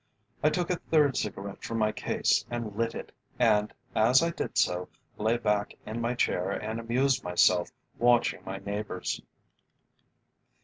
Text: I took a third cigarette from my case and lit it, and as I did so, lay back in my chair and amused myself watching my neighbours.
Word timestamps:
I 0.41 0.49
took 0.49 0.71
a 0.71 0.77
third 0.77 1.15
cigarette 1.15 1.61
from 1.63 1.77
my 1.77 1.91
case 1.91 2.43
and 2.49 2.75
lit 2.75 2.95
it, 2.95 3.11
and 3.37 3.71
as 3.93 4.23
I 4.23 4.31
did 4.31 4.57
so, 4.57 4.89
lay 5.19 5.37
back 5.37 5.75
in 5.85 6.01
my 6.01 6.15
chair 6.15 6.49
and 6.49 6.79
amused 6.79 7.23
myself 7.23 7.69
watching 7.99 8.43
my 8.43 8.57
neighbours. 8.57 9.21